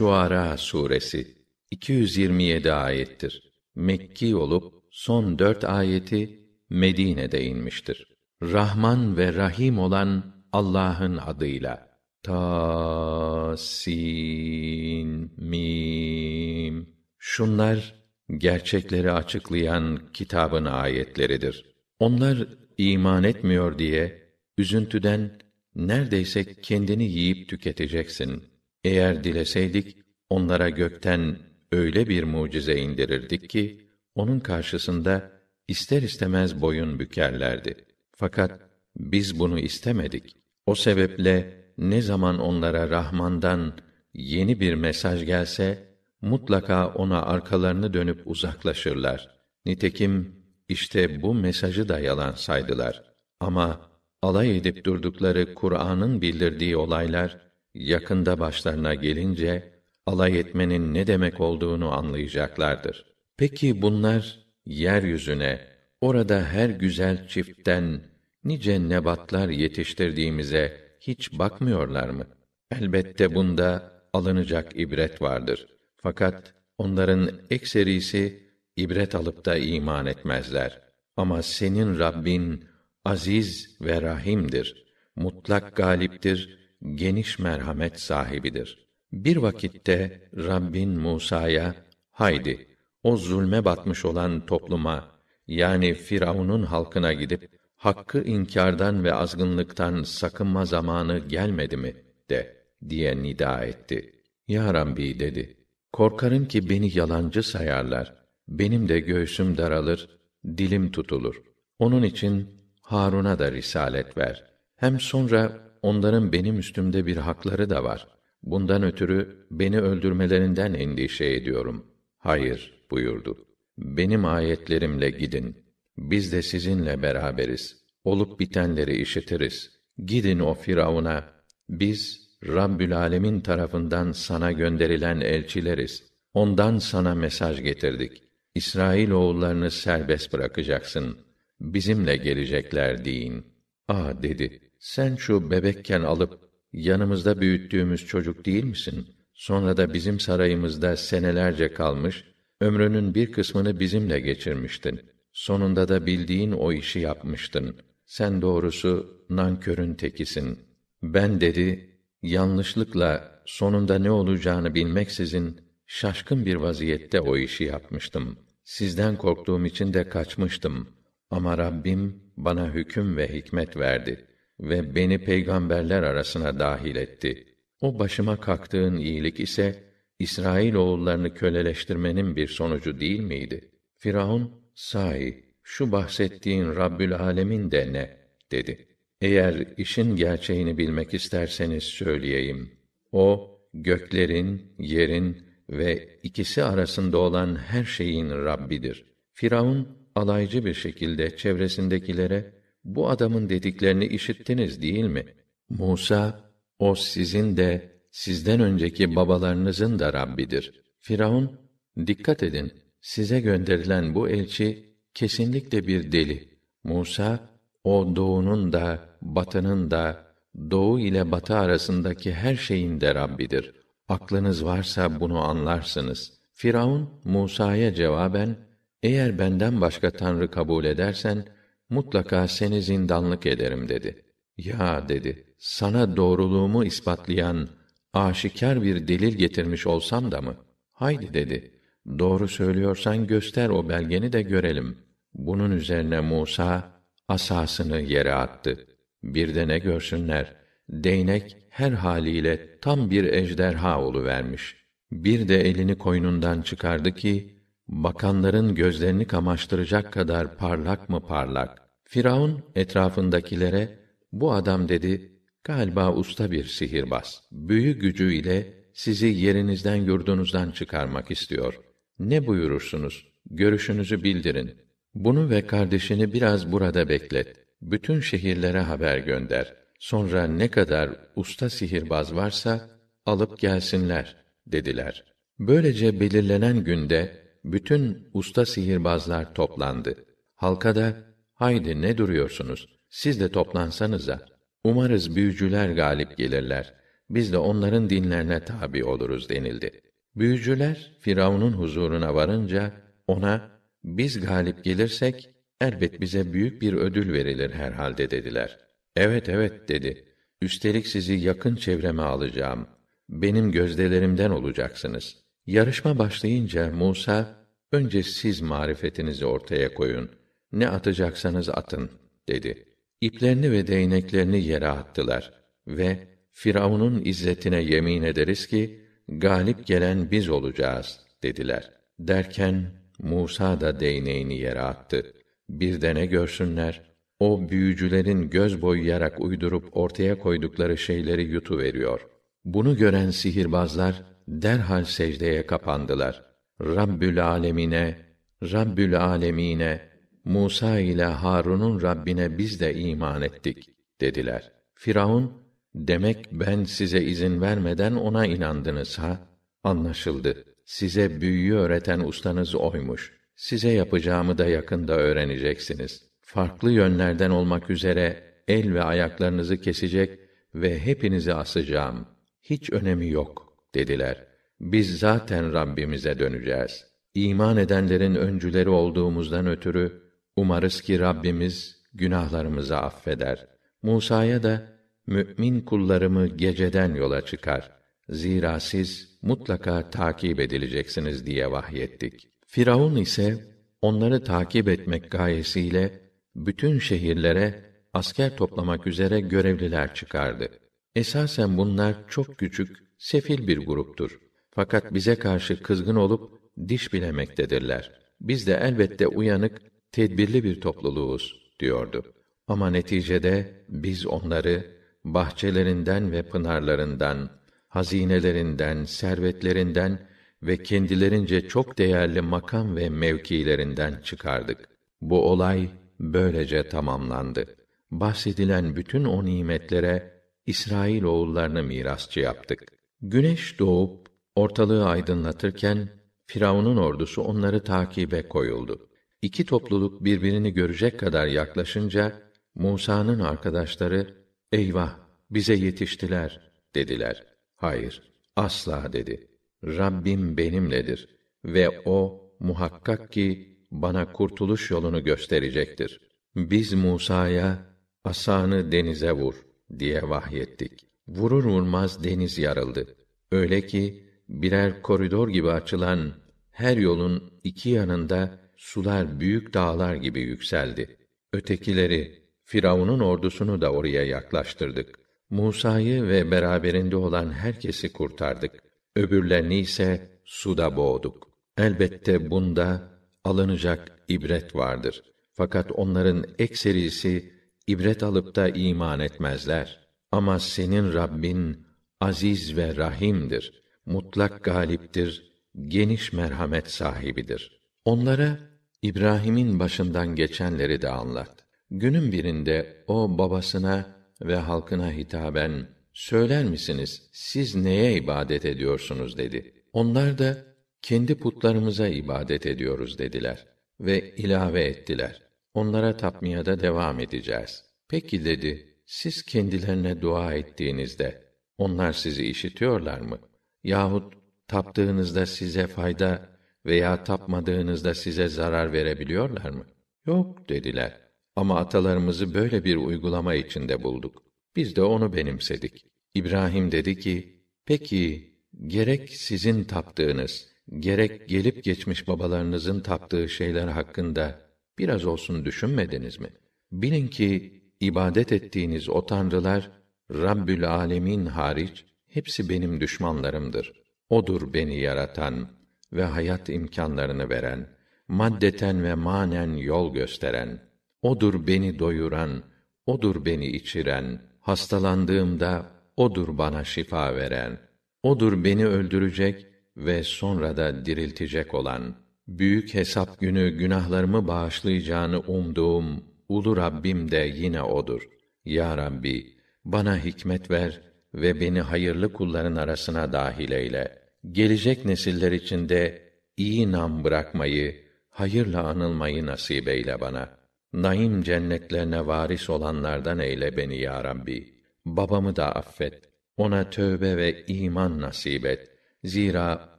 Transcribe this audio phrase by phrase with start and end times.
[0.00, 1.36] Şuara suresi
[1.70, 3.52] 227 ayettir.
[3.74, 8.06] Mekki olup son dört ayeti Medine'de inmiştir.
[8.42, 11.88] Rahman ve Rahim olan Allah'ın adıyla.
[12.22, 16.88] Ta sin mim.
[17.18, 17.94] Şunlar
[18.36, 21.64] gerçekleri açıklayan kitabın ayetleridir.
[21.98, 22.48] Onlar
[22.78, 25.38] iman etmiyor diye üzüntüden
[25.74, 28.50] neredeyse kendini yiyip tüketeceksin.
[28.84, 29.96] Eğer dileseydik
[30.30, 31.38] onlara gökten
[31.72, 35.30] öyle bir mucize indirirdik ki onun karşısında
[35.68, 37.74] ister istemez boyun bükerlerdi.
[38.12, 38.60] Fakat
[38.96, 40.36] biz bunu istemedik.
[40.66, 43.72] O sebeple ne zaman onlara Rahman'dan
[44.14, 45.88] yeni bir mesaj gelse
[46.22, 49.28] mutlaka ona arkalarını dönüp uzaklaşırlar.
[49.66, 50.36] Nitekim
[50.68, 53.02] işte bu mesajı da yalan saydılar.
[53.40, 53.90] Ama
[54.22, 63.04] alay edip durdukları Kur'an'ın bildirdiği olaylar yakında başlarına gelince alay etmenin ne demek olduğunu anlayacaklardır.
[63.36, 65.60] Peki bunlar yeryüzüne
[66.00, 68.00] orada her güzel çiftten
[68.44, 72.26] nice nebatlar yetiştirdiğimize hiç bakmıyorlar mı?
[72.72, 75.66] Elbette bunda alınacak ibret vardır.
[75.96, 80.80] Fakat onların ekserisi ibret alıp da iman etmezler.
[81.16, 82.64] Ama senin Rabbin
[83.04, 84.84] aziz ve rahimdir.
[85.16, 86.59] Mutlak galiptir,
[86.94, 88.88] geniş merhamet sahibidir.
[89.12, 91.74] Bir vakitte Rabbin Musa'ya
[92.10, 92.66] haydi
[93.02, 101.18] o zulme batmış olan topluma yani Firavun'un halkına gidip hakkı inkardan ve azgınlıktan sakınma zamanı
[101.18, 101.96] gelmedi mi
[102.30, 102.56] de
[102.88, 104.12] diye nida etti.
[104.48, 105.56] Ya Rabbi dedi.
[105.92, 108.14] Korkarım ki beni yalancı sayarlar.
[108.48, 110.08] Benim de göğsüm daralır,
[110.46, 111.42] dilim tutulur.
[111.78, 112.48] Onun için
[112.80, 114.44] Harun'a da risalet ver.
[114.76, 118.08] Hem sonra onların benim üstümde bir hakları da var.
[118.42, 121.86] Bundan ötürü beni öldürmelerinden endişe ediyorum.
[122.18, 123.46] Hayır buyurdu.
[123.78, 125.56] Benim ayetlerimle gidin.
[125.98, 127.84] Biz de sizinle beraberiz.
[128.04, 129.70] Olup bitenleri işitiriz.
[130.06, 131.24] Gidin o Firavun'a.
[131.68, 136.10] Biz Rabbül Alemin tarafından sana gönderilen elçileriz.
[136.34, 138.22] Ondan sana mesaj getirdik.
[138.54, 141.18] İsrail oğullarını serbest bırakacaksın.
[141.60, 143.46] Bizimle gelecekler deyin.
[143.88, 144.69] Ah dedi.
[144.80, 146.38] Sen şu bebekken alıp
[146.72, 149.06] yanımızda büyüttüğümüz çocuk değil misin?
[149.34, 152.24] Sonra da bizim sarayımızda senelerce kalmış,
[152.60, 155.00] ömrünün bir kısmını bizimle geçirmiştin.
[155.32, 157.76] Sonunda da bildiğin o işi yapmıştın.
[158.06, 160.58] Sen doğrusu nankörün tekisin.
[161.02, 168.38] Ben dedi, yanlışlıkla sonunda ne olacağını bilmeksizin şaşkın bir vaziyette o işi yapmıştım.
[168.64, 170.88] Sizden korktuğum için de kaçmıştım.
[171.30, 174.29] Ama Rabbim bana hüküm ve hikmet verdi
[174.60, 177.44] ve beni peygamberler arasına dahil etti.
[177.80, 179.84] O başıma kalktığın iyilik ise
[180.18, 183.70] İsrail oğullarını köleleştirmenin bir sonucu değil miydi?
[183.96, 188.16] Firavun, sahi, şu bahsettiğin Rabbül Alemin de ne?
[188.52, 188.86] dedi.
[189.20, 192.70] Eğer işin gerçeğini bilmek isterseniz söyleyeyim.
[193.12, 195.36] O, göklerin, yerin
[195.70, 199.04] ve ikisi arasında olan her şeyin Rabbidir.
[199.32, 202.52] Firavun, alaycı bir şekilde çevresindekilere,
[202.84, 205.24] bu adamın dediklerini işittiniz değil mi?
[205.68, 210.82] Musa, o sizin de sizden önceki babalarınızın da Rabbidir.
[210.98, 211.60] Firavun,
[212.06, 216.48] dikkat edin, size gönderilen bu elçi kesinlikle bir deli.
[216.84, 217.50] Musa,
[217.84, 220.26] o doğunun da, batının da,
[220.70, 223.74] doğu ile batı arasındaki her şeyin de Rabbidir.
[224.08, 226.32] Aklınız varsa bunu anlarsınız.
[226.54, 228.56] Firavun, Musa'ya cevaben,
[229.02, 231.44] eğer benden başka tanrı kabul edersen,
[231.90, 234.24] mutlaka seni zindanlık ederim dedi.
[234.56, 237.68] Ya dedi, sana doğruluğumu ispatlayan
[238.12, 240.56] aşikar bir delil getirmiş olsam da mı?
[240.92, 241.74] Haydi dedi.
[242.18, 244.98] Doğru söylüyorsan göster o belgeni de görelim.
[245.34, 248.86] Bunun üzerine Musa asasını yere attı.
[249.22, 250.56] Bir de ne görsünler?
[250.88, 254.76] Değnek her haliyle tam bir ejderha vermiş.
[255.12, 261.89] Bir de elini koynundan çıkardı ki bakanların gözlerini kamaştıracak kadar parlak mı parlak.
[262.12, 263.98] Firavun etrafındakilere
[264.32, 265.32] bu adam dedi
[265.64, 267.42] Galiba usta bir sihirbaz.
[267.52, 271.80] Büyü gücüyle sizi yerinizden yurdunuzdan çıkarmak istiyor.
[272.18, 273.26] Ne buyurursunuz?
[273.50, 274.74] Görüşünüzü bildirin.
[275.14, 277.56] Bunu ve kardeşini biraz burada beklet.
[277.82, 279.74] Bütün şehirlere haber gönder.
[279.98, 282.90] Sonra ne kadar usta sihirbaz varsa
[283.26, 284.36] alıp gelsinler
[284.66, 285.24] dediler.
[285.58, 290.24] Böylece belirlenen günde bütün usta sihirbazlar toplandı.
[290.54, 291.29] Halka da
[291.60, 292.88] haydi ne duruyorsunuz?
[293.10, 294.46] Siz de toplansanıza.
[294.84, 296.94] Umarız büyücüler galip gelirler
[297.30, 300.00] biz de onların dinlerine tabi oluruz denildi.
[300.36, 302.92] Büyücüler Firavun'un huzuruna varınca
[303.26, 303.70] ona
[304.04, 308.78] biz galip gelirsek elbet bize büyük bir ödül verilir herhalde dediler.
[309.16, 310.24] Evet evet dedi.
[310.62, 312.86] Üstelik sizi yakın çevreme alacağım.
[313.28, 315.36] Benim gözdelerimden olacaksınız.
[315.66, 320.39] Yarışma başlayınca Musa önce siz marifetinizi ortaya koyun.
[320.72, 322.10] Ne atacaksanız atın
[322.48, 322.84] dedi.
[323.20, 325.52] İplerini ve değneklerini yere attılar
[325.86, 326.18] ve
[326.52, 331.90] Firavun'un izzetine yemin ederiz ki galip gelen biz olacağız dediler.
[332.18, 335.32] Derken Musa da değneğini yere attı.
[335.70, 337.02] Bir de ne görsünler?
[337.40, 342.26] O büyücülerin göz boyayarak uydurup ortaya koydukları şeyleri yutu veriyor.
[342.64, 346.44] Bunu gören sihirbazlar derhal secdeye kapandılar.
[346.80, 348.18] Rabbül alemine,
[348.62, 350.09] Rabbül alemine,
[350.44, 353.88] Musa ile Harun'un Rabbine biz de iman ettik
[354.20, 354.72] dediler.
[354.94, 355.52] Firavun
[355.94, 359.48] demek ben size izin vermeden ona inandınız ha?
[359.84, 360.64] Anlaşıldı.
[360.84, 363.32] Size büyüyü öğreten ustanız oymuş.
[363.56, 366.30] Size yapacağımı da yakında öğreneceksiniz.
[366.40, 370.38] Farklı yönlerden olmak üzere el ve ayaklarınızı kesecek
[370.74, 372.26] ve hepinizi asacağım.
[372.62, 374.46] Hiç önemi yok dediler.
[374.80, 377.04] Biz zaten Rabbimize döneceğiz.
[377.34, 380.29] İman edenlerin öncüleri olduğumuzdan ötürü
[380.60, 383.66] umarız ki Rabbimiz günahlarımızı affeder.
[384.02, 384.82] Musa'ya da
[385.26, 387.90] mümin kullarımı geceden yola çıkar.
[388.28, 392.48] Zira siz mutlaka takip edileceksiniz diye vahyettik.
[392.66, 393.64] Firavun ise
[394.02, 396.20] onları takip etmek gayesiyle
[396.56, 400.68] bütün şehirlere asker toplamak üzere görevliler çıkardı.
[401.14, 404.38] Esasen bunlar çok küçük, sefil bir gruptur.
[404.70, 408.12] Fakat bize karşı kızgın olup diş bilemektedirler.
[408.40, 412.22] Biz de elbette uyanık, tedbirli bir topluluğuz diyordu.
[412.68, 414.86] Ama neticede biz onları
[415.24, 417.50] bahçelerinden ve pınarlarından,
[417.88, 420.18] hazinelerinden, servetlerinden
[420.62, 424.88] ve kendilerince çok değerli makam ve mevkilerinden çıkardık.
[425.20, 425.90] Bu olay
[426.20, 427.76] böylece tamamlandı.
[428.10, 432.84] Bahsedilen bütün o nimetlere İsrail oğullarını mirasçı yaptık.
[433.22, 436.08] Güneş doğup ortalığı aydınlatırken
[436.46, 439.09] Firavun'un ordusu onları takibe koyuldu.
[439.42, 442.42] İki topluluk birbirini görecek kadar yaklaşınca
[442.74, 444.34] Musa'nın arkadaşları
[444.72, 445.16] eyvah
[445.50, 447.46] bize yetiştiler dediler.
[447.76, 448.22] Hayır,
[448.56, 449.48] asla dedi.
[449.84, 451.28] Rabbim benimledir
[451.64, 456.20] ve o muhakkak ki bana kurtuluş yolunu gösterecektir.
[456.56, 457.86] Biz Musa'ya
[458.24, 459.54] asanı denize vur
[459.98, 461.06] diye vahyettik.
[461.28, 463.16] Vurur vurmaz deniz yarıldı.
[463.52, 466.32] Öyle ki birer koridor gibi açılan
[466.70, 471.16] her yolun iki yanında sular büyük dağlar gibi yükseldi.
[471.52, 475.18] Ötekileri Firavun'un ordusunu da oraya yaklaştırdık.
[475.50, 478.72] Musa'yı ve beraberinde olan herkesi kurtardık.
[479.16, 481.50] Öbürlerini ise suda boğduk.
[481.78, 485.22] Elbette bunda alınacak ibret vardır.
[485.52, 487.52] Fakat onların ekserisi
[487.86, 490.08] ibret alıp da iman etmezler.
[490.32, 491.86] Ama senin Rabbin
[492.20, 493.82] aziz ve rahimdir.
[494.06, 495.52] Mutlak galiptir,
[495.88, 497.80] geniş merhamet sahibidir.
[498.04, 498.69] Onlara
[499.02, 501.64] İbrahim'in başından geçenleri de anlat.
[501.90, 509.74] Günün birinde o babasına ve halkına hitaben söyler misiniz siz neye ibadet ediyorsunuz dedi.
[509.92, 510.64] Onlar da
[511.02, 513.66] kendi putlarımıza ibadet ediyoruz dediler
[514.00, 515.42] ve ilave ettiler.
[515.74, 517.84] Onlara tapmaya da devam edeceğiz.
[518.08, 521.42] Peki dedi, siz kendilerine dua ettiğinizde
[521.78, 523.38] onlar sizi işitiyorlar mı?
[523.84, 524.34] Yahut
[524.68, 526.48] taptığınızda size fayda
[526.86, 529.86] veya tapmadığınızda size zarar verebiliyorlar mı?
[530.26, 531.20] Yok dediler.
[531.56, 534.42] Ama atalarımızı böyle bir uygulama içinde bulduk.
[534.76, 536.04] Biz de onu benimsedik.
[536.34, 538.54] İbrahim dedi ki, peki
[538.86, 540.68] gerek sizin taptığınız,
[540.98, 544.60] gerek gelip geçmiş babalarınızın taptığı şeyler hakkında
[544.98, 546.48] biraz olsun düşünmediniz mi?
[546.92, 549.90] Bilin ki ibadet ettiğiniz o tanrılar
[550.30, 553.92] Rabbül Alemin hariç hepsi benim düşmanlarımdır.
[554.28, 555.79] Odur beni yaratan
[556.12, 557.86] ve hayat imkanlarını veren,
[558.28, 560.80] maddeten ve manen yol gösteren.
[561.22, 562.62] Odur beni doyuran,
[563.06, 565.86] odur beni içiren, hastalandığımda
[566.16, 567.78] odur bana şifa veren.
[568.22, 572.14] Odur beni öldürecek ve sonra da diriltecek olan.
[572.48, 578.28] Büyük hesap günü günahlarımı bağışlayacağını umduğum ulu Rabbim de yine odur.
[578.64, 581.00] Ya Rabbi, bana hikmet ver
[581.34, 584.19] ve beni hayırlı kulların arasına dahil eyle.
[584.50, 590.60] Gelecek nesiller içinde iyi nam bırakmayı, hayırla anılmayı nasip eyle bana.''
[590.92, 594.74] Naim cennetlerine varis olanlardan eyle beni ya Rabbi.
[595.06, 596.22] Babamı da affet.
[596.56, 598.90] Ona tövbe ve iman nasip et.
[599.24, 599.98] Zira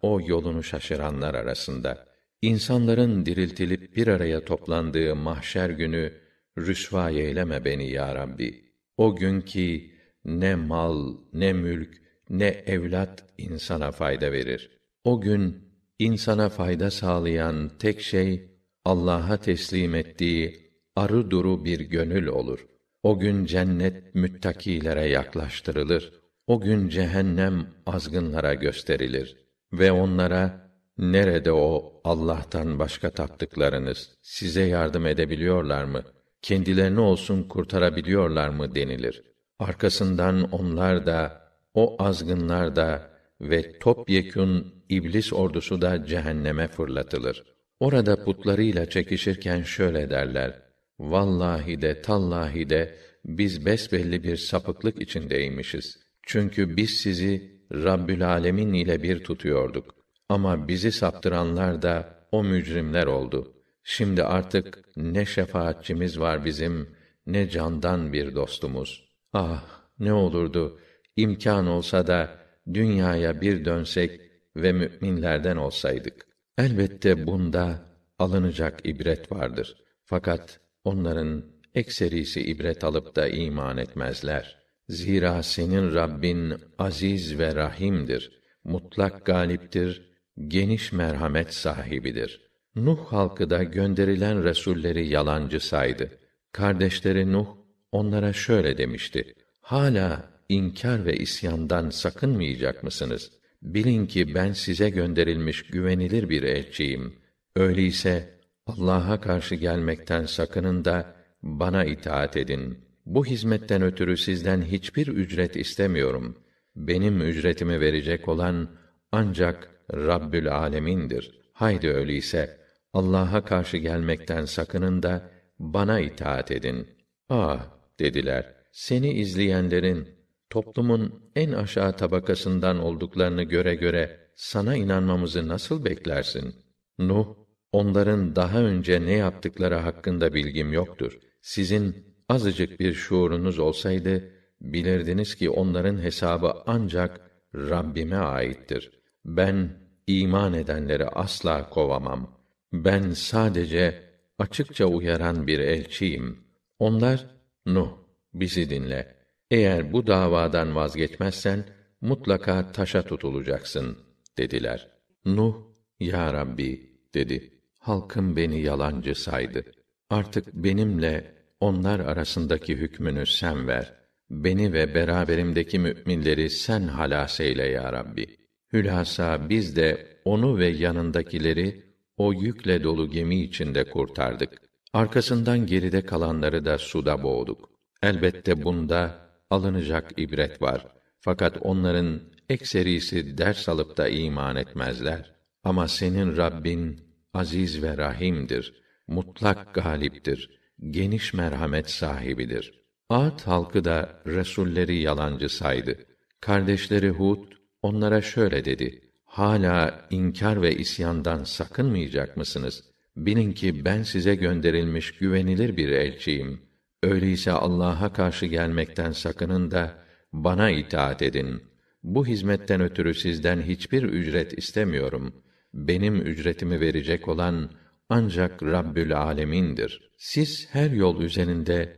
[0.01, 2.07] o yolunu şaşıranlar arasında.
[2.41, 6.13] İnsanların diriltilip bir araya toplandığı mahşer günü
[6.57, 8.73] rüsva eyleme beni ya Rabbi.
[8.97, 9.93] O gün ki
[10.25, 12.00] ne mal, ne mülk,
[12.31, 14.79] ne evlat insana fayda verir.
[15.03, 15.57] O gün
[15.99, 18.51] insana fayda sağlayan tek şey
[18.85, 22.65] Allah'a teslim ettiği arı duru bir gönül olur.
[23.03, 26.13] O gün cennet müttakilere yaklaştırılır.
[26.47, 29.37] O gün cehennem azgınlara gösterilir
[29.73, 36.03] ve onlara nerede o Allah'tan başka taptıklarınız size yardım edebiliyorlar mı?
[36.41, 39.23] Kendilerini olsun kurtarabiliyorlar mı denilir.
[39.59, 41.41] Arkasından onlar da
[41.73, 43.11] o azgınlar da
[43.41, 47.43] ve topyekün iblis ordusu da cehenneme fırlatılır.
[47.79, 50.61] Orada putlarıyla çekişirken şöyle derler:
[50.99, 55.99] Vallahi de tallahi de biz besbelli bir sapıklık içindeymişiz.
[56.21, 59.95] Çünkü biz sizi Rabbül Alemin ile bir tutuyorduk.
[60.29, 63.53] Ama bizi saptıranlar da o mücrimler oldu.
[63.83, 69.09] Şimdi artık ne şefaatçimiz var bizim, ne candan bir dostumuz.
[69.33, 69.63] Ah,
[69.99, 70.79] ne olurdu
[71.15, 72.29] imkan olsa da
[72.73, 74.21] dünyaya bir dönsek
[74.55, 76.27] ve müminlerden olsaydık.
[76.57, 77.79] Elbette bunda
[78.19, 79.75] alınacak ibret vardır.
[80.03, 81.43] Fakat onların
[81.75, 84.57] ekserisi ibret alıp da iman etmezler.
[84.89, 88.41] Zira senin Rabbin aziz ve rahimdir.
[88.63, 90.11] Mutlak galiptir,
[90.47, 92.51] geniş merhamet sahibidir.
[92.75, 96.09] Nuh halkı da gönderilen resulleri yalancı saydı.
[96.51, 97.47] Kardeşleri Nuh
[97.91, 103.31] onlara şöyle demişti: Hala inkar ve isyandan sakınmayacak mısınız?
[103.61, 107.13] Bilin ki ben size gönderilmiş güvenilir bir elçiyim.
[107.55, 112.79] Öyleyse Allah'a karşı gelmekten sakının da bana itaat edin.
[113.05, 116.37] Bu hizmetten ötürü sizden hiçbir ücret istemiyorum.
[116.75, 118.69] Benim ücretimi verecek olan
[119.11, 121.39] ancak Rabbül Alemin'dir.
[121.53, 122.57] Haydi öyleyse
[122.93, 125.29] Allah'a karşı gelmekten sakının da
[125.59, 126.87] bana itaat edin.
[127.29, 127.67] Ah
[127.99, 128.53] dediler.
[128.71, 130.20] Seni izleyenlerin
[130.51, 136.55] toplumun en aşağı tabakasından olduklarını göre göre sana inanmamızı nasıl beklersin?
[136.99, 137.27] Nuh,
[137.71, 141.19] onların daha önce ne yaptıkları hakkında bilgim yoktur.
[141.41, 141.95] Sizin
[142.29, 144.31] azıcık bir şuurunuz olsaydı,
[144.61, 147.21] bilirdiniz ki onların hesabı ancak
[147.55, 148.91] Rabbime aittir.
[149.25, 149.69] Ben
[150.07, 152.39] iman edenleri asla kovamam.
[152.73, 154.03] Ben sadece
[154.39, 156.43] açıkça uyaran bir elçiyim.
[156.79, 157.25] Onlar,
[157.65, 157.89] Nuh,
[158.33, 159.20] bizi dinle.
[159.51, 161.65] Eğer bu davadan vazgeçmezsen
[162.01, 163.97] mutlaka taşa tutulacaksın
[164.37, 164.87] dediler.
[165.25, 165.55] Nuh,
[165.99, 167.51] ya Rabbi dedi.
[167.79, 169.65] Halkım beni yalancı saydı.
[170.09, 173.93] Artık benimle onlar arasındaki hükmünü sen ver.
[174.29, 178.37] Beni ve beraberimdeki müminleri sen halas eyle ya Rabbi.
[178.73, 181.83] Hülasa biz de onu ve yanındakileri
[182.17, 184.61] o yükle dolu gemi içinde kurtardık.
[184.93, 187.69] Arkasından geride kalanları da suda boğduk.
[188.03, 190.87] Elbette bunda alınacak ibret var.
[191.19, 195.35] Fakat onların ekserisi ders alıp da iman etmezler.
[195.63, 197.01] Ama senin Rabbin
[197.33, 198.73] aziz ve rahimdir.
[199.07, 200.61] Mutlak galiptir.
[200.89, 202.81] Geniş merhamet sahibidir.
[203.09, 205.97] Ad halkı da resulleri yalancı saydı.
[206.41, 212.83] Kardeşleri Hud onlara şöyle dedi: Hala inkar ve isyandan sakınmayacak mısınız?
[213.17, 216.61] Bilin ki ben size gönderilmiş güvenilir bir elçiyim.
[217.03, 219.97] Öyleyse Allah'a karşı gelmekten sakının da
[220.33, 221.61] bana itaat edin.
[222.03, 225.33] Bu hizmetten ötürü sizden hiçbir ücret istemiyorum.
[225.73, 227.71] Benim ücretimi verecek olan
[228.09, 230.11] ancak Rabbül Alemin'dir.
[230.17, 231.95] Siz her yol üzerinde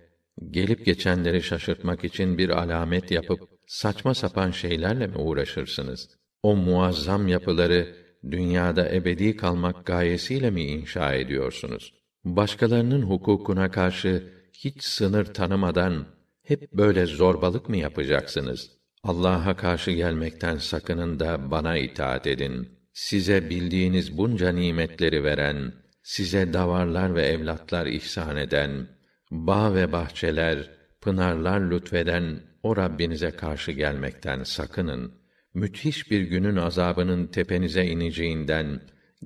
[0.52, 6.10] gelip geçenleri şaşırtmak için bir alamet yapıp saçma sapan şeylerle mi uğraşırsınız?
[6.44, 7.96] O muazzam yapıları
[8.32, 11.94] dünyada ebedi kalmak gayesiyle mi inşa ediyorsunuz?
[12.26, 16.06] Başkalarının hukukuna karşı hiç sınır tanımadan
[16.44, 18.72] hep böyle zorbalık mı yapacaksınız?
[19.04, 22.70] Allah'a karşı gelmekten sakının da bana itaat edin.
[22.94, 28.88] Size bildiğiniz bunca nimetleri veren, size davarlar ve evlatlar ihsan eden,
[29.32, 30.70] bağ ve bahçeler,
[31.02, 35.12] pınarlar lütfeden o Rabbinize karşı gelmekten sakının.
[35.54, 38.82] Müthiş bir günün azabının tepenize ineceğinden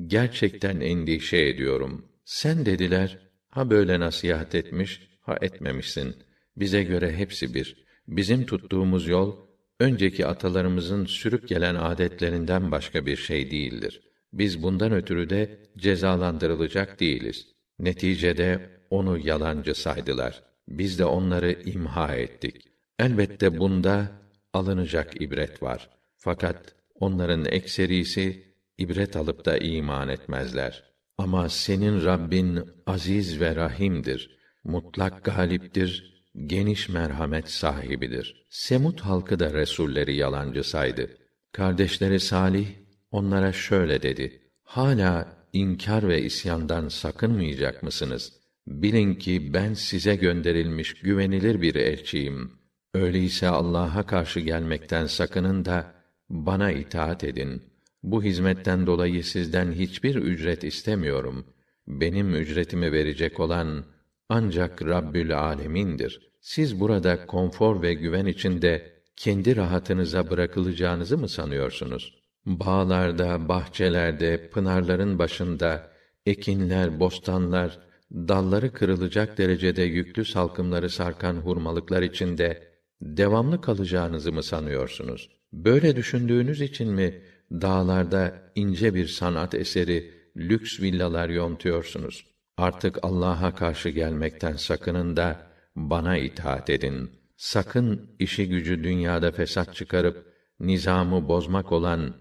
[0.08, 2.06] gerçekten endişe ediyorum.
[2.26, 3.20] Sen dediler,
[3.50, 6.16] ha böyle nasihat etmiş, ha etmemişsin.
[6.58, 7.86] Bize göre hepsi bir.
[8.08, 9.36] Bizim tuttuğumuz yol
[9.80, 14.02] önceki atalarımızın sürüp gelen adetlerinden başka bir şey değildir.
[14.34, 17.48] Biz bundan ötürü de cezalandırılacak değiliz.
[17.80, 20.44] Neticede onu yalancı saydılar.
[20.68, 22.56] Biz de onları imha ettik.
[23.00, 24.12] Elbette bunda
[24.54, 25.90] alınacak ibret var.
[26.16, 28.44] Fakat onların ekserisi
[28.78, 30.84] ibret alıp da iman etmezler.
[31.18, 34.37] Ama senin Rabbin aziz ve rahimdir.
[34.68, 38.46] Mutlak galiptir, geniş merhamet sahibidir.
[38.50, 41.18] Semut halkı da resulleri yalancı saydı.
[41.54, 42.68] Kardeşleri Salih
[43.12, 48.34] onlara şöyle dedi: Hala inkar ve isyandan sakınmayacak mısınız?
[48.68, 52.52] Bilin ki ben size gönderilmiş güvenilir bir elçiyim.
[52.94, 55.94] Öyleyse Allah'a karşı gelmekten sakının da
[56.30, 57.64] bana itaat edin.
[58.04, 61.46] Bu hizmetten dolayı sizden hiçbir ücret istemiyorum.
[61.88, 63.97] Benim ücretimi verecek olan
[64.30, 66.32] ancak Rabbül Alemin'dir.
[66.42, 72.16] Siz burada konfor ve güven içinde kendi rahatınıza bırakılacağınızı mı sanıyorsunuz?
[72.46, 75.92] Bağlarda, bahçelerde, pınarların başında
[76.26, 77.80] ekinler, bostanlar,
[78.12, 82.68] dalları kırılacak derecede yüklü salkımları sarkan hurmalıklar içinde
[83.02, 85.30] devamlı kalacağınızı mı sanıyorsunuz?
[85.54, 92.37] Böyle düşündüğünüz için mi dağlarda ince bir sanat eseri, lüks villalar yontuyorsunuz?
[92.58, 97.12] Artık Allah'a karşı gelmekten sakının da bana itaat edin.
[97.36, 102.16] Sakın işi gücü dünyada fesat çıkarıp nizamı bozmak olan,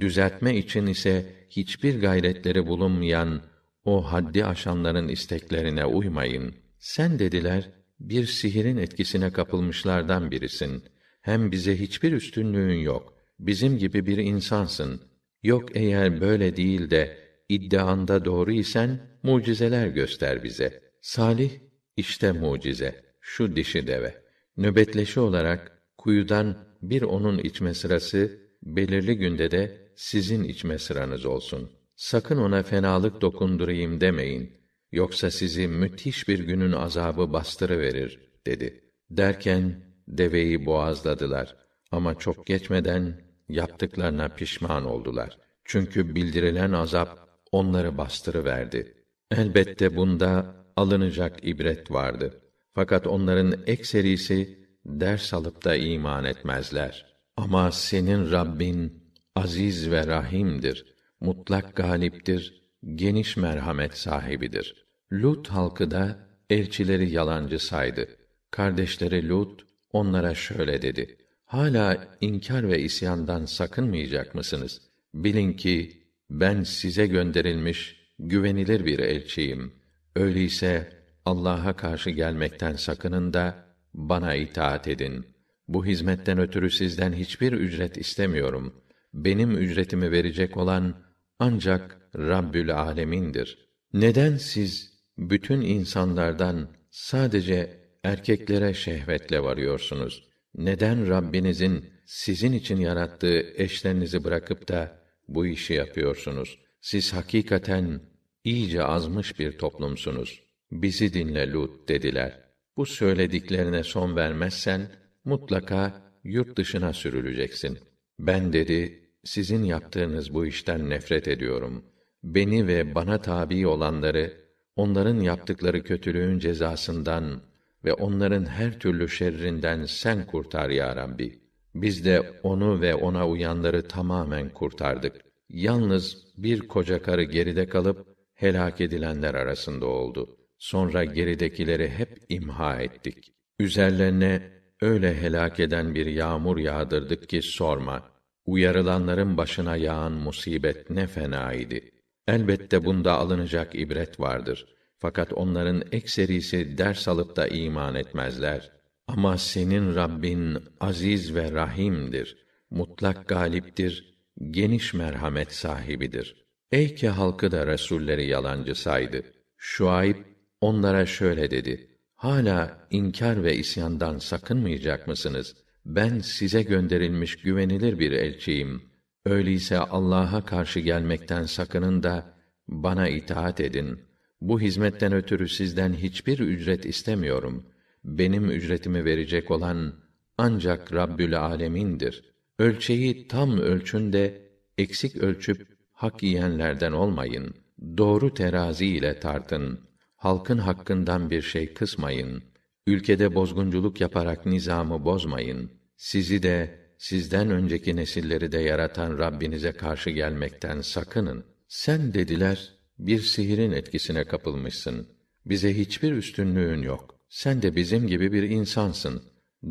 [0.00, 3.40] düzeltme için ise hiçbir gayretleri bulunmayan
[3.84, 6.54] o haddi aşanların isteklerine uymayın.
[6.78, 7.68] Sen dediler,
[8.00, 10.84] bir sihirin etkisine kapılmışlardan birisin.
[11.20, 13.14] Hem bize hiçbir üstünlüğün yok.
[13.38, 15.00] Bizim gibi bir insansın.
[15.42, 17.21] Yok eğer böyle değil de
[17.54, 20.82] iddianda doğru isen mucizeler göster bize.
[21.00, 21.50] Salih
[21.96, 23.04] işte mucize.
[23.20, 24.22] Şu dişi deve.
[24.56, 31.70] Nöbetleşi olarak kuyudan bir onun içme sırası belirli günde de sizin içme sıranız olsun.
[31.96, 34.62] Sakın ona fenalık dokundurayım demeyin.
[34.92, 38.84] Yoksa sizi müthiş bir günün azabı bastırıverir, dedi.
[39.10, 41.56] Derken, deveyi boğazladılar.
[41.90, 45.38] Ama çok geçmeden, yaptıklarına pişman oldular.
[45.64, 48.94] Çünkü bildirilen azap, onları bastırıverdi.
[49.30, 52.40] Elbette bunda alınacak ibret vardı.
[52.74, 57.06] Fakat onların ekserisi, ders alıp da iman etmezler.
[57.36, 59.02] Ama senin Rabbin,
[59.34, 62.62] aziz ve rahimdir mutlak galiptir,
[62.94, 64.86] geniş merhamet sahibidir.
[65.12, 66.18] Lut halkı da
[66.50, 68.08] elçileri yalancı saydı.
[68.50, 74.80] Kardeşleri Lut onlara şöyle dedi: Hala inkar ve isyandan sakınmayacak mısınız?
[75.14, 76.01] Bilin ki
[76.40, 79.72] ben size gönderilmiş güvenilir bir elçiyim.
[80.16, 80.92] Öyleyse
[81.24, 83.64] Allah'a karşı gelmekten sakının da
[83.94, 85.26] bana itaat edin.
[85.68, 88.74] Bu hizmetten ötürü sizden hiçbir ücret istemiyorum.
[89.14, 90.94] Benim ücretimi verecek olan
[91.38, 93.68] ancak Rabbül Alemin'dir.
[93.92, 100.28] Neden siz bütün insanlardan sadece erkeklere şehvetle varıyorsunuz?
[100.54, 106.58] Neden Rabbinizin sizin için yarattığı eşlerinizi bırakıp da bu işi yapıyorsunuz?
[106.80, 108.00] Siz hakikaten
[108.44, 110.42] iyice azmış bir toplumsunuz.
[110.72, 112.40] Bizi dinle Lut dediler.
[112.76, 114.90] Bu söylediklerine son vermezsen
[115.24, 117.78] mutlaka yurt dışına sürüleceksin.
[118.18, 121.84] Ben dedi sizin yaptığınız bu işten nefret ediyorum.
[122.24, 124.32] Beni ve bana tabi olanları
[124.76, 127.42] onların yaptıkları kötülüğün cezasından
[127.84, 131.41] ve onların her türlü şerrinden sen kurtar ya Rabbi.
[131.74, 135.16] Biz de onu ve ona uyanları tamamen kurtardık.
[135.48, 140.36] Yalnız bir koca karı geride kalıp helak edilenler arasında oldu.
[140.58, 143.32] Sonra geridekileri hep imha ettik.
[143.58, 148.12] Üzerlerine öyle helak eden bir yağmur yağdırdık ki sorma.
[148.46, 151.90] Uyarılanların başına yağan musibet ne fena idi.
[152.28, 154.66] Elbette bunda alınacak ibret vardır.
[154.98, 158.81] Fakat onların ekserisi ders alıp da iman etmezler.
[159.06, 162.36] Ama senin Rabbin aziz ve rahimdir.
[162.70, 164.18] Mutlak galiptir,
[164.50, 166.46] geniş merhamet sahibidir.
[166.72, 169.22] Eyke halkı da resulleri yalancı saydı.
[169.56, 170.16] Şuayb
[170.60, 175.54] onlara şöyle dedi: Hala inkar ve isyandan sakınmayacak mısınız?
[175.86, 178.82] ben size gönderilmiş güvenilir bir elçiyim.
[179.26, 182.34] Öyleyse Allah'a karşı gelmekten sakının da
[182.68, 184.00] bana itaat edin.
[184.40, 187.66] Bu hizmetten ötürü sizden hiçbir ücret istemiyorum.
[188.04, 189.94] Benim ücretimi verecek olan
[190.38, 192.24] ancak Rabbül Alemin'dir.
[192.58, 197.54] Ölçeyi tam ölçün de eksik ölçüp hak yiyenlerden olmayın.
[197.96, 199.80] Doğru terazi ile tartın.
[200.16, 202.52] Halkın hakkından bir şey kısmayın.''
[202.86, 205.70] Ülkede bozgunculuk yaparak nizamı bozmayın.
[205.96, 211.44] Sizi de sizden önceki nesilleri de yaratan Rabbinize karşı gelmekten sakının.
[211.68, 215.08] Sen dediler, bir sihirin etkisine kapılmışsın.
[215.46, 217.11] Bize hiçbir üstünlüğün yok.
[217.32, 219.22] Sen de bizim gibi bir insansın.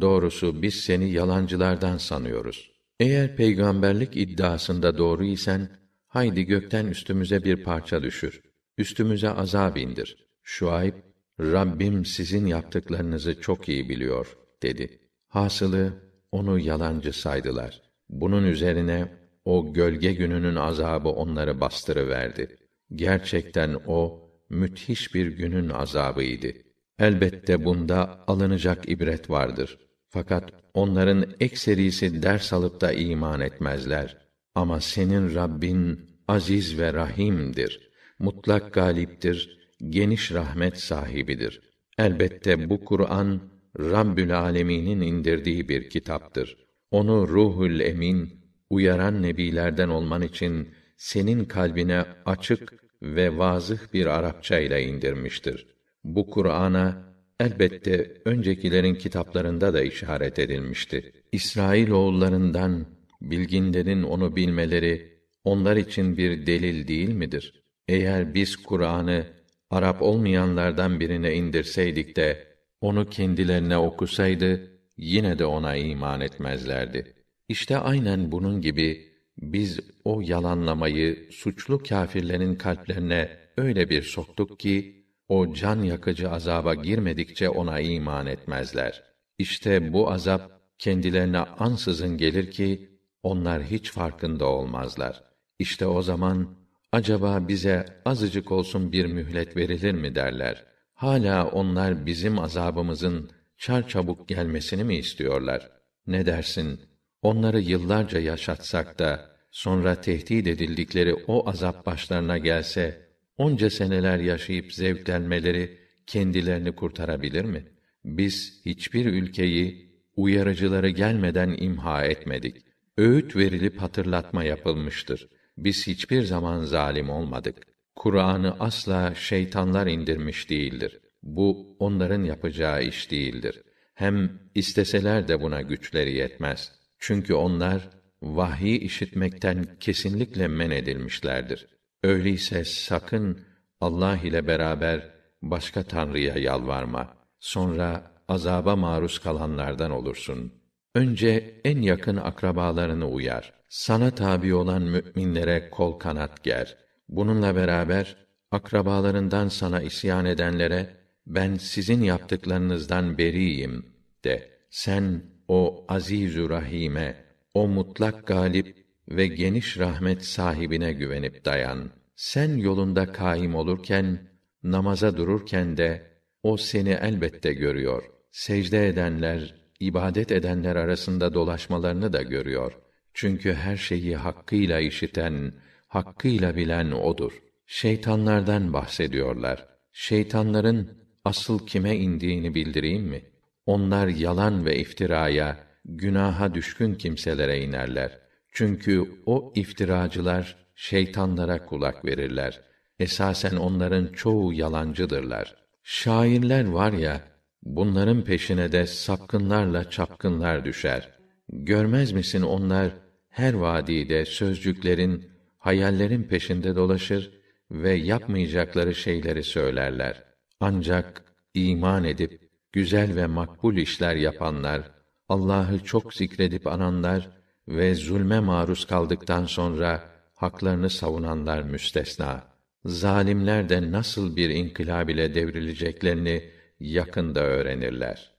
[0.01, 2.71] Doğrusu biz seni yalancılardan sanıyoruz.
[2.99, 5.69] Eğer peygamberlik iddiasında doğru isen,
[6.07, 8.41] haydi gökten üstümüze bir parça düşür.
[8.77, 10.27] Üstümüze azab indir.
[10.43, 10.93] Şuayb,
[11.39, 14.99] Rabbim sizin yaptıklarınızı çok iyi biliyor, dedi.
[15.27, 15.93] Hasılı,
[16.31, 17.81] onu yalancı saydılar.
[18.09, 19.11] Bunun üzerine,
[19.45, 22.57] o gölge gününün azabı onları bastırıverdi.
[22.95, 26.70] Gerçekten o, müthiş bir günün azabıydı.
[27.01, 29.77] Elbette bunda alınacak ibret vardır.
[30.09, 34.17] Fakat onların ekserisi ders alıp da iman etmezler.
[34.55, 37.91] Ama senin Rabbin aziz ve rahimdir.
[38.19, 39.59] Mutlak galiptir,
[39.89, 41.61] geniş rahmet sahibidir.
[41.97, 43.41] Elbette bu Kur'an
[43.79, 46.57] Rabbül Alemin'in indirdiği bir kitaptır.
[46.91, 48.29] Onu Ruhul Emin
[48.69, 55.80] uyaran nebilerden olman için senin kalbine açık ve vazıh bir Arapça ile indirmiştir.
[56.03, 61.11] Bu Kur'an'a elbette öncekilerin kitaplarında da işaret edilmişti.
[61.31, 62.85] İsrail oğullarından
[63.21, 67.63] bilginlerin onu bilmeleri onlar için bir delil değil midir?
[67.87, 69.25] Eğer biz Kur'an'ı
[69.69, 72.47] Arap olmayanlardan birine indirseydik de
[72.81, 77.13] onu kendilerine okusaydı yine de ona iman etmezlerdi.
[77.49, 85.00] İşte aynen bunun gibi biz o yalanlamayı suçlu kâfirlerin kalplerine öyle bir soktuk ki
[85.31, 89.03] o can yakıcı azaba girmedikçe ona iman etmezler.
[89.37, 92.89] İşte bu azap kendilerine ansızın gelir ki
[93.23, 95.23] onlar hiç farkında olmazlar.
[95.59, 96.55] İşte o zaman
[96.91, 100.65] acaba bize azıcık olsun bir mühlet verilir mi derler.
[100.93, 105.71] Hala onlar bizim azabımızın çarçabuk gelmesini mi istiyorlar?
[106.07, 106.79] Ne dersin?
[107.21, 113.10] Onları yıllarca yaşatsak da sonra tehdit edildikleri o azap başlarına gelse,
[113.41, 115.77] onca seneler yaşayıp zevklenmeleri
[116.07, 117.65] kendilerini kurtarabilir mi?
[118.05, 122.55] Biz hiçbir ülkeyi uyarıcıları gelmeden imha etmedik.
[122.97, 125.29] Öğüt verilip hatırlatma yapılmıştır.
[125.57, 127.55] Biz hiçbir zaman zalim olmadık.
[127.95, 130.99] Kur'an'ı asla şeytanlar indirmiş değildir.
[131.23, 133.61] Bu onların yapacağı iş değildir.
[133.93, 136.71] Hem isteseler de buna güçleri yetmez.
[136.99, 137.89] Çünkü onlar
[138.21, 141.67] vahyi işitmekten kesinlikle men edilmişlerdir.
[142.03, 143.39] Öyleyse sakın
[143.81, 145.11] Allah ile beraber
[145.41, 147.13] başka tanrıya yalvarma.
[147.39, 150.53] Sonra azaba maruz kalanlardan olursun.
[150.95, 153.53] Önce en yakın akrabalarını uyar.
[153.69, 156.77] Sana tabi olan müminlere kol kanat ger.
[157.09, 158.15] Bununla beraber
[158.51, 163.85] akrabalarından sana isyan edenlere ben sizin yaptıklarınızdan beriyim
[164.23, 164.51] de.
[164.69, 168.80] Sen o azizü rahime o mutlak galip
[169.17, 171.91] ve geniş rahmet sahibine güvenip dayan.
[172.15, 174.29] Sen yolunda kaim olurken,
[174.63, 176.11] namaza dururken de
[176.43, 178.03] o seni elbette görüyor.
[178.31, 182.71] Secde edenler, ibadet edenler arasında dolaşmalarını da görüyor.
[183.13, 185.53] Çünkü her şeyi hakkıyla işiten,
[185.87, 187.31] hakkıyla bilen odur.
[187.65, 189.67] Şeytanlardan bahsediyorlar.
[189.91, 193.21] Şeytanların asıl kime indiğini bildireyim mi?
[193.65, 198.19] Onlar yalan ve iftiraya, günaha düşkün kimselere inerler.
[198.51, 202.61] Çünkü o iftiracılar şeytanlara kulak verirler.
[202.99, 205.55] Esasen onların çoğu yalancıdırlar.
[205.83, 207.21] Şairler var ya,
[207.63, 211.09] bunların peşine de sapkınlarla çapkınlar düşer.
[211.49, 212.91] Görmez misin onlar
[213.29, 217.31] her vadide sözcüklerin, hayallerin peşinde dolaşır
[217.71, 220.23] ve yapmayacakları şeyleri söylerler.
[220.59, 224.91] Ancak iman edip güzel ve makbul işler yapanlar
[225.29, 227.40] Allah'ı çok zikredip ananlar
[227.75, 230.03] ve zulme maruz kaldıktan sonra
[230.35, 232.43] haklarını savunanlar müstesna.
[232.85, 238.29] Zalimler de nasıl bir inkılab ile devrileceklerini yakında öğrenirler.